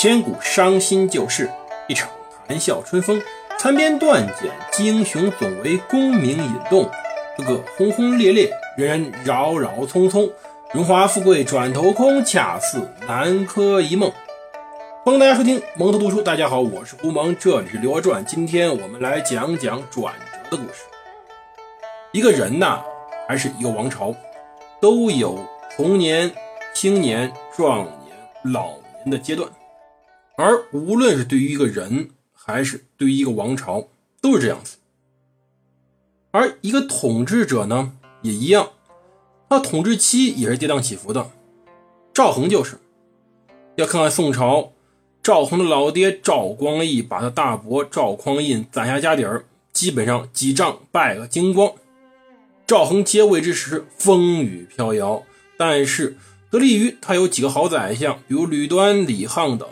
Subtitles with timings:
[0.00, 1.50] 千古伤心旧事，
[1.88, 2.08] 一场
[2.46, 3.20] 谈笑春风。
[3.58, 4.52] 残编断简，
[4.86, 6.88] 英雄总为功名引动。
[7.36, 10.30] 个个轰轰烈烈，人人扰扰匆匆。
[10.72, 14.12] 荣华富贵转头空，恰似南柯一梦。
[15.04, 16.22] 欢迎大家收听蒙头读书。
[16.22, 18.24] 大家好，我是胡蒙，这里是《刘娥传》。
[18.24, 20.84] 今天我们来讲讲转折的故事。
[22.12, 22.84] 一个人呐，
[23.26, 24.14] 还是一个王朝，
[24.80, 25.44] 都有
[25.76, 26.30] 童年、
[26.72, 29.50] 青年、壮年、老年的阶段。
[30.40, 33.88] 而无论是对于一个人，还是对于一个王朝，
[34.20, 34.76] 都是这样子。
[36.30, 38.70] 而一个统治者呢，也一样，
[39.50, 41.32] 他统治期也是跌宕起伏的。
[42.14, 42.78] 赵恒就是，
[43.74, 44.74] 要看看宋朝，
[45.24, 51.72] 赵恒的老爹赵光义把他大伯赵匡胤攒下家底儿，基本上几仗败个精光。
[52.64, 55.24] 赵恒接位之时，风雨飘摇，
[55.56, 56.16] 但是
[56.48, 59.68] 得力于他有几个好宰相，比如吕端、李沆等。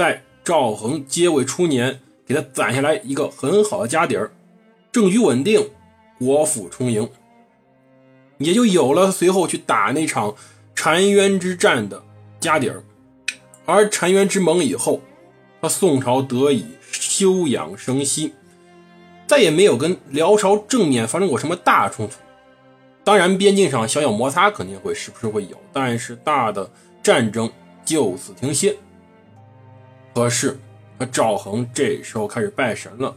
[0.00, 4.32] 在赵恒接位初年，给他攒下来一个很好的家底儿，
[4.90, 5.68] 政局稳定，
[6.18, 7.06] 国富充盈，
[8.38, 10.34] 也就有了随后去打那场
[10.74, 12.02] 澶渊之战的
[12.40, 12.82] 家底儿。
[13.66, 15.02] 而澶渊之盟以后，
[15.60, 18.32] 他宋朝得以休养生息，
[19.26, 22.14] 再也没有跟辽朝正面发生过什么大冲突。
[23.04, 26.70] 当然，边境上小小摩擦肯定会时不时会有，但是大的
[27.02, 27.52] 战争
[27.84, 28.74] 就此停歇。
[30.14, 30.58] 可是，
[31.12, 33.16] 赵恒这时候开始拜神了。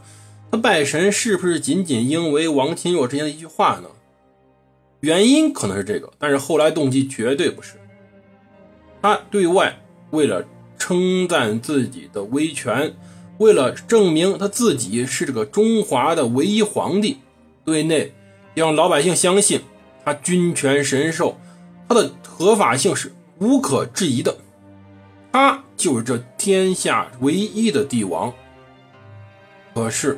[0.50, 3.88] 他拜神是不是仅仅因为王钦若之前的一句话呢？
[5.00, 7.72] 原因可能是这个，但是后来动机绝对不是。
[9.02, 9.76] 他对外
[10.12, 10.46] 为了
[10.78, 12.94] 称赞自己的威权，
[13.38, 17.16] 为了证明他自己是这个中华的唯一皇帝；
[17.64, 18.14] 对内
[18.54, 19.60] 让老百姓相信
[20.04, 21.36] 他君权神授，
[21.88, 24.38] 他的合法性是无可置疑的。
[25.34, 28.32] 他就是这天下唯一的帝王。
[29.74, 30.16] 可是，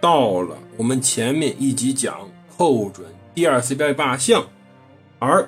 [0.00, 2.26] 到了我们前面一集讲
[2.56, 4.46] 寇准第二次拜罢相，
[5.18, 5.46] 而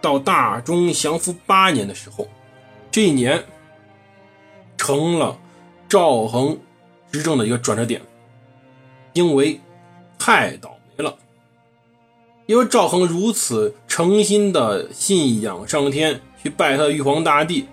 [0.00, 2.26] 到大中祥符八年的时候，
[2.90, 3.44] 这一年
[4.76, 5.38] 成了
[5.88, 6.58] 赵恒
[7.12, 8.02] 执政的一个转折点，
[9.12, 9.60] 因为
[10.18, 11.16] 太倒霉了。
[12.46, 16.20] 因为赵恒如此诚心的信仰上天。
[16.42, 17.66] 去拜他玉皇大帝，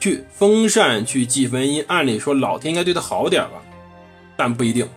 [0.00, 1.84] 去封禅，去祭坟阴。
[1.88, 3.62] 按理说，老天应该对他好点吧，
[4.36, 4.88] 但不一定。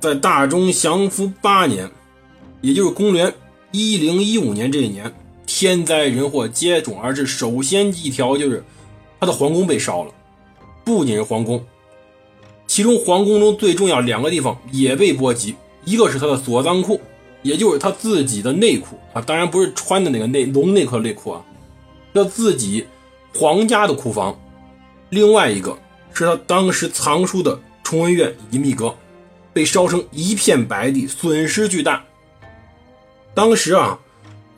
[0.00, 1.88] 在大中祥符八年，
[2.60, 3.32] 也就是公元
[3.70, 5.12] 一零一五年这一年，
[5.46, 7.24] 天灾人祸接踵而至。
[7.26, 8.64] 首先一条就是
[9.20, 10.12] 他的皇宫被烧了，
[10.84, 11.64] 不仅是皇宫，
[12.66, 15.54] 其中皇宫中最重要两个地方也被波及，
[15.84, 17.00] 一个是他的锁藏库，
[17.42, 21.44] 也就是他自己的内库啊，当然不是穿的那个内龙内裤内裤啊。
[22.12, 22.86] 要自己
[23.34, 24.38] 皇家的库房，
[25.08, 25.78] 另外一个
[26.12, 28.94] 是他当时藏书的崇文院以及秘阁，
[29.52, 32.04] 被烧成一片白地，损失巨大。
[33.34, 33.98] 当时啊，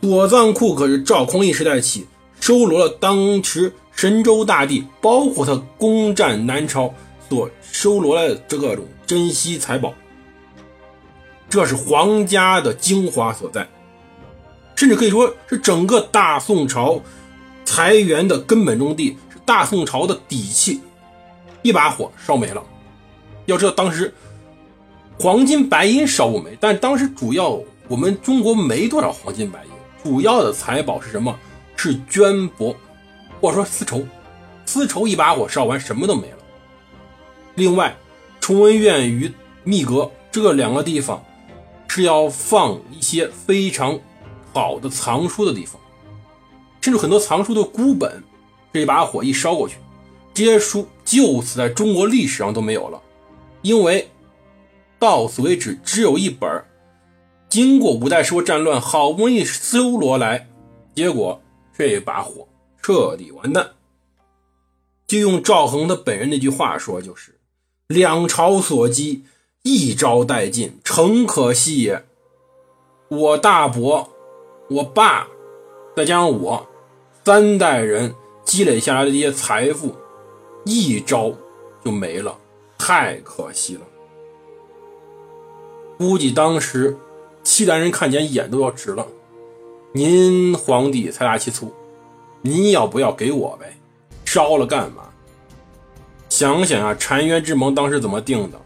[0.01, 2.07] 左藏库可是赵匡胤时代起
[2.41, 6.93] 收罗了当时神州大地，包括他攻占南朝
[7.29, 9.95] 所收罗来的这各种珍稀财宝，
[11.49, 13.69] 这是皇家的精华所在，
[14.75, 17.01] 甚至可以说是整个大宋朝。
[17.65, 20.81] 财源的根本中地是大宋朝的底气，
[21.63, 22.63] 一把火烧没了。
[23.47, 24.13] 要知道当时
[25.19, 27.59] 黄金白银烧不没，但当时主要
[27.89, 29.71] 我们中国没多少黄金白银，
[30.03, 31.37] 主要的财宝是什么？
[31.77, 32.75] 是绢帛，
[33.41, 34.07] 或者说丝绸。
[34.65, 36.39] 丝绸一把火烧完，什么都没了。
[37.55, 37.95] 另外，
[38.41, 39.31] 崇文院与
[39.63, 41.23] 密阁这两个地方
[41.89, 43.99] 是要放一些非常
[44.53, 45.81] 好的藏书的地方。
[46.85, 48.23] 甚至很多藏书的孤本，
[48.71, 49.79] 这一把火一烧过去，
[50.35, 53.01] 这些书就此在中国历史上都没有了，
[53.63, 54.07] 因为
[54.99, 56.63] 到此为止只有一本
[57.49, 60.47] 经过五代十国战乱好不容易搜罗来，
[60.95, 61.41] 结果
[61.75, 62.47] 这把火
[62.83, 63.71] 彻底完蛋。
[65.07, 67.41] 就用赵恒他本人那句话说，就是
[67.87, 69.25] 两朝所积，
[69.63, 72.05] 一朝殆尽，诚可惜也。
[73.09, 74.11] 我大伯，
[74.69, 75.29] 我爸，
[75.97, 76.69] 再加上我。
[77.25, 79.95] 三代人积累下来的这些财富，
[80.67, 81.33] 一招
[81.83, 82.37] 就没了，
[82.77, 83.81] 太可惜了。
[85.97, 86.95] 估计当时
[87.43, 89.07] 契丹人看见眼都要直了。
[89.93, 91.73] 您皇帝财大气粗，
[92.43, 93.75] 您要不要给我呗？
[94.27, 95.05] 烧了干嘛？
[96.29, 98.61] 想想啊，澶渊之盟当时怎么定的？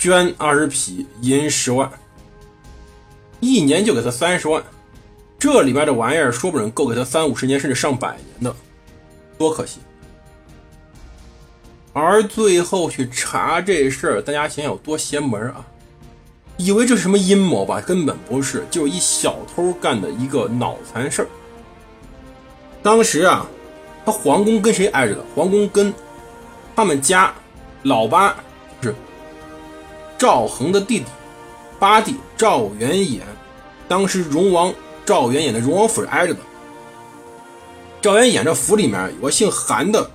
[0.00, 1.88] 捐二十匹，银十万，
[3.38, 4.60] 一年就给他三十万。
[5.38, 8.56] 这里边的玩意儿，说不准够给他三五十年，甚至上百年的，
[9.36, 9.80] 多可惜！
[11.92, 15.64] 而最后去查这事儿，大家想想有多邪门啊！
[16.56, 17.80] 以为这是什么阴谋吧？
[17.80, 21.28] 根本不是，就是一小偷干的一个脑残事儿。
[22.82, 23.46] 当时啊，
[24.04, 25.20] 他皇宫跟谁挨着的？
[25.34, 25.92] 皇宫跟
[26.74, 27.32] 他们家
[27.82, 28.34] 老八
[28.80, 28.94] 是
[30.16, 31.06] 赵恒的弟弟
[31.78, 33.20] 八弟赵元衍，
[33.86, 34.72] 当时荣王
[35.06, 36.40] 赵元衍的荣王府是挨着的。
[38.02, 40.10] 赵元衍这府里面有个姓韩的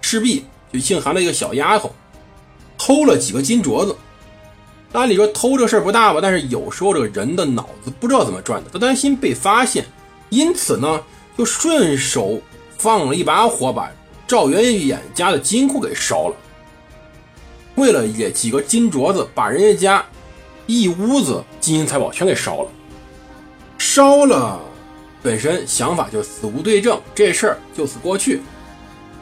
[0.00, 1.94] 侍婢，就姓韩的一个小丫头，
[2.76, 3.94] 偷了几个金镯子。
[4.92, 9.84] 按理说偷这事儿不大吧，但是有时候这个人的脑子不知道怎么转的，他担心被发现，
[10.30, 11.00] 因此呢，
[11.38, 12.40] 就顺手
[12.76, 13.88] 放了一把火，把
[14.26, 16.34] 赵元衍家的金库给烧了。
[17.76, 20.04] 为了也几个金镯子，把人家家
[20.66, 22.70] 一屋子金银财宝全给烧了。
[23.92, 24.60] 烧了，
[25.20, 28.40] 本身想法就死无对证，这事儿就此过去。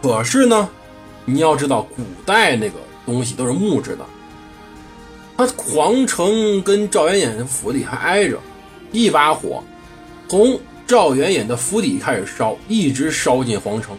[0.03, 0.69] 可是呢，
[1.25, 2.75] 你要知道，古代那个
[3.07, 4.05] 东西都是木质的。
[5.39, 8.39] 他皇城跟赵元衍的府邸还挨着，
[8.93, 9.65] 一把火
[10.29, 13.97] 从赵元衍的府邸开始烧，一直烧进皇城，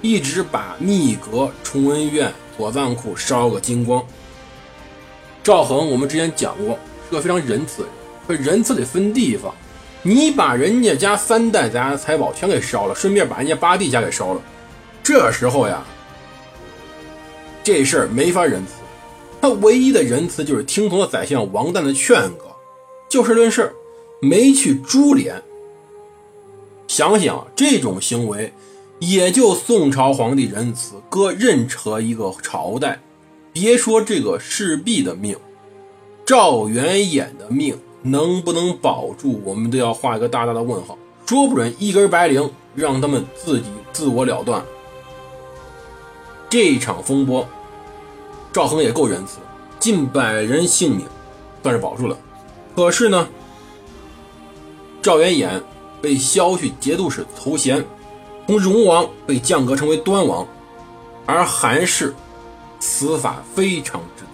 [0.00, 4.02] 一直把密阁、崇文院、左藏库烧个精光。
[5.42, 7.92] 赵恒，我们之前讲过，是个非常仁慈的人，
[8.26, 9.54] 可仁慈得分地方。
[10.06, 14.40] 你把人家家三代家的财宝全给烧了，顺便把人家八弟家给烧了，
[15.02, 15.84] 这时候呀，
[17.64, 18.74] 这事儿没法仁慈。
[19.40, 22.56] 他唯一的仁慈就是听从了宰相王旦的劝告，
[23.08, 23.72] 就事论事，
[24.22, 25.42] 没去株连。
[26.86, 28.52] 想想这种行为，
[29.00, 33.00] 也就宋朝皇帝仁慈，搁任何一个朝代，
[33.52, 35.36] 别说这个侍婢的命，
[36.24, 37.76] 赵元衍的命
[38.10, 40.96] 能不能保住，我们都要画一个大大的问号。
[41.26, 44.64] 说不准一根白绫让他们自己自我了断。
[46.48, 47.46] 这场风波。
[48.52, 49.36] 赵恒也够仁慈，
[49.78, 51.04] 近百人性命
[51.62, 52.16] 算是保住了。
[52.74, 53.28] 可是呢，
[55.02, 55.60] 赵元衍
[56.00, 57.84] 被削去节度使头衔，
[58.46, 60.46] 从荣王被降格成为端王，
[61.26, 62.14] 而韩氏
[62.80, 64.30] 死法非常之惨。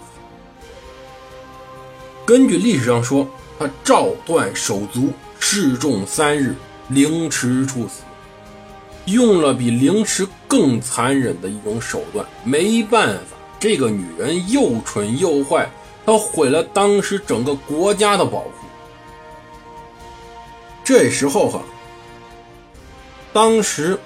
[2.25, 3.27] 根据历史上说，
[3.63, 6.53] 他照断手足，示众三日，
[6.89, 8.01] 凌迟处死，
[9.05, 12.25] 用了比凌迟更残忍的一种手段。
[12.43, 13.37] 没办法。
[13.59, 15.69] 这个女人又蠢又坏，
[16.05, 18.51] 她毁了当时整个国家的保护。
[20.83, 21.61] 这时候哈，
[23.31, 23.97] 当时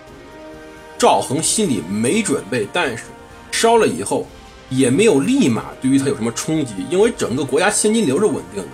[1.00, 3.06] 赵恒心里没准备，但是
[3.52, 4.28] 烧了以后
[4.70, 8.70] 也没有立马对于他有什么冲击，因为整个国家现金流是稳定的。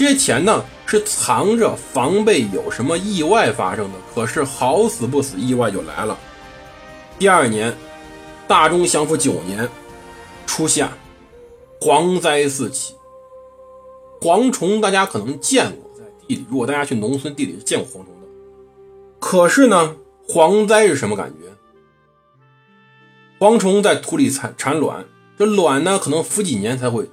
[0.00, 6.18] 这些钱呢是藏着防备有什么意外发生的，可是好死不死，意外就来了。
[7.18, 7.76] 第二年，
[8.48, 9.68] 大中祥符九年。
[10.46, 10.90] 初夏，
[11.82, 12.94] 蝗灾四起。
[14.22, 16.46] 蝗虫大家可能见过，在地里。
[16.48, 18.26] 如果大家去农村地里是见过蝗虫的。
[19.18, 19.96] 可是呢，
[20.26, 21.50] 蝗灾是什么感觉？
[23.38, 25.04] 蝗虫在土里产产卵，
[25.38, 27.06] 这卵呢可能孵几年才会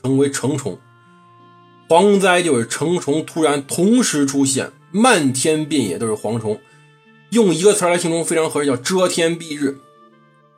[0.00, 0.78] 成为成虫。
[1.88, 6.60] 蝗灾就是成虫突然同时出现，漫天遍野都是蝗虫。
[7.30, 9.78] 用一个词来形容非常合适，叫遮天蔽日。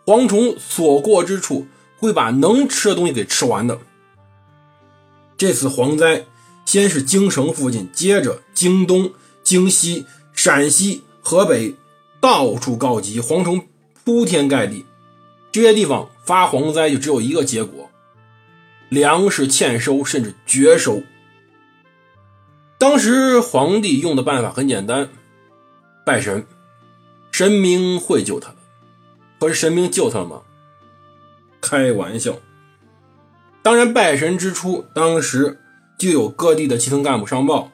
[0.05, 1.67] 蝗虫所过之处。
[2.01, 3.79] 会把能吃的东西给吃完的。
[5.37, 6.25] 这次蝗灾
[6.65, 11.75] 先是京城附近，接着京东、京西、陕西、河北，
[12.19, 13.67] 到处告急，蝗虫
[14.03, 14.87] 铺天盖地。
[15.53, 17.91] 这些地方发蝗灾就只有一个结果：
[18.89, 21.03] 粮食欠收，甚至绝收。
[22.91, 25.09] 当时皇帝用的办法很简单，
[26.05, 26.45] 拜神，
[27.31, 28.57] 神明会救他的。
[29.39, 30.43] 可是神明救他了吗？
[31.61, 32.35] 开玩笑，
[33.63, 35.61] 当然拜神之初，当时
[36.01, 37.71] 就有各地的基层干部上报，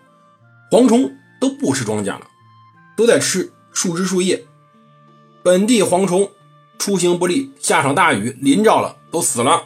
[0.71, 2.27] 蝗虫都不吃庄稼了，
[2.95, 4.45] 都在吃树枝树叶。
[5.43, 6.31] 本地蝗虫
[6.77, 9.65] 出行不利，下场大雨淋着了，都死了。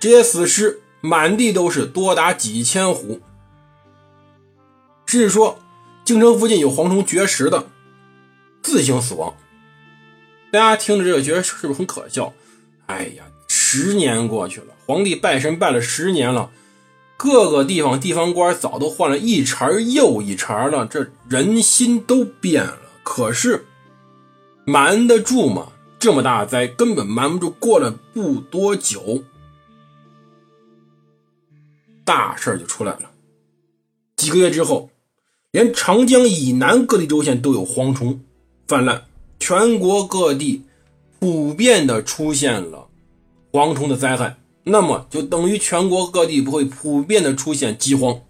[0.00, 3.20] 这些死尸满地都是，多达几千壶。
[5.14, 5.60] 甚至说，
[6.04, 7.68] 京城附近有蝗虫绝食的，
[8.64, 9.32] 自行死亡。
[10.50, 12.32] 大家听着这个，觉得是不是很可笑？
[12.86, 16.50] 哎呀，十年过去了，皇帝拜神拜了十年了，
[17.16, 22.80] 各个地方地方官早都换了一茬又一茬了，这人心都变了。
[23.04, 23.64] 可是
[24.64, 25.68] 瞒得住吗？
[26.00, 27.50] 这么大灾根本瞒不住。
[27.60, 29.22] 过了不多久，
[32.04, 33.12] 大事就出来了。
[34.16, 34.90] 几个月之后，
[35.54, 38.20] 连长江以南各地州县都有蝗虫
[38.66, 39.04] 泛滥，
[39.38, 40.62] 全国各地。
[41.20, 42.88] 普遍的出现了
[43.52, 48.20] 蝗虫的灾害，那么就等于全国各地不会普遍的出现饥荒。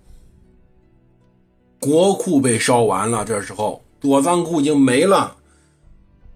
[1.80, 5.38] 国库被烧完了，这时候躲藏库已经没了，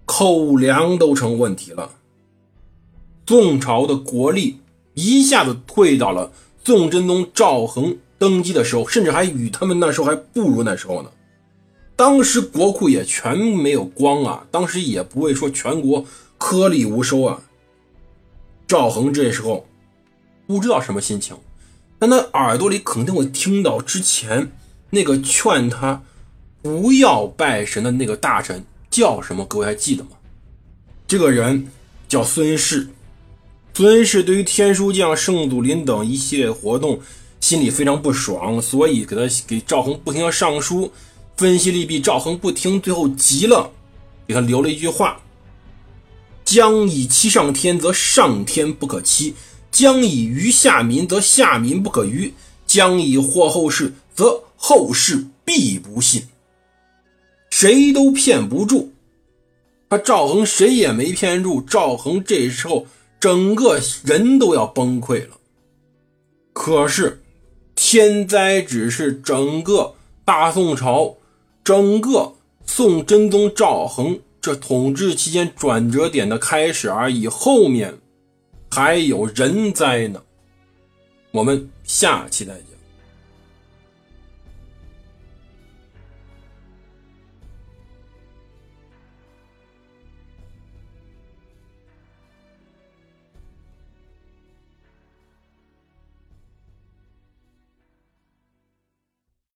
[0.05, 1.91] 口粮都成问题了。
[3.27, 4.57] 宋朝的国力
[4.95, 6.31] 一下子退到了
[6.65, 11.09] 宋真宗赵恒登基的时候，甚至还与他们那时候还不如那时候呢。
[11.95, 16.05] 当时国库也全没有光啊，当时也不会说全国
[16.37, 17.41] 颗粒无收啊。
[18.67, 19.65] 赵恒这时候
[20.45, 21.35] 不知道什么心情，
[21.97, 24.51] 但他耳朵里肯定会听到之前
[24.91, 26.03] 那个劝他
[26.61, 29.45] 不要拜神的那个大臣叫什么？
[29.45, 30.11] 各位还记得吗？
[31.07, 31.67] 这个人
[32.07, 32.87] 叫孙氏。
[33.73, 36.99] 孙氏对于天书将、圣祖林等一系列活动
[37.39, 40.91] 心里非常不爽，所以给他给赵恒不停的上书。
[41.37, 43.71] 分析利弊，赵恒不听，最后急了，
[44.27, 45.21] 给他留了一句话
[46.43, 49.33] ：“将以欺上天，则上天不可欺；
[49.71, 52.33] 将以愚下民，则下民不可愚；
[52.67, 56.23] 将以惑后世，则后世必不信。”
[57.49, 58.91] 谁都骗不住，
[59.89, 61.61] 他赵恒谁也没骗住。
[61.61, 62.85] 赵恒这时候
[63.19, 65.37] 整个人都要崩溃了。
[66.51, 67.21] 可是
[67.81, 69.95] 天灾只是整个
[70.25, 71.15] 大宋朝。
[71.63, 72.33] 整个
[72.65, 77.97] 宋真宗赵恒这统治期间转折点的开始而已，后面
[78.69, 80.21] 还有人灾呢。
[81.31, 82.68] 我们下期再见。